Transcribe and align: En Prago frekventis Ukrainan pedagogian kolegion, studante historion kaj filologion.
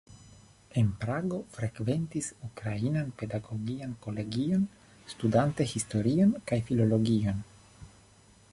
En 0.81 0.87
Prago 1.01 1.37
frekventis 1.57 2.29
Ukrainan 2.47 3.11
pedagogian 3.19 3.93
kolegion, 4.07 4.65
studante 5.15 5.71
historion 5.75 6.35
kaj 6.53 6.63
filologion. 6.71 7.47